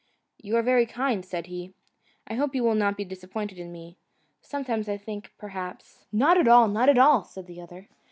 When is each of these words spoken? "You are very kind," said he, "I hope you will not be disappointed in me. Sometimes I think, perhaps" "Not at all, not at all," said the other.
"You 0.41 0.55
are 0.55 0.63
very 0.63 0.87
kind," 0.87 1.23
said 1.23 1.45
he, 1.45 1.75
"I 2.25 2.33
hope 2.33 2.55
you 2.55 2.63
will 2.63 2.73
not 2.73 2.97
be 2.97 3.05
disappointed 3.05 3.59
in 3.59 3.71
me. 3.71 3.97
Sometimes 4.41 4.89
I 4.89 4.97
think, 4.97 5.31
perhaps" 5.37 6.05
"Not 6.11 6.39
at 6.39 6.47
all, 6.47 6.67
not 6.67 6.89
at 6.89 6.97
all," 6.97 7.23
said 7.23 7.45
the 7.45 7.61
other. 7.61 7.87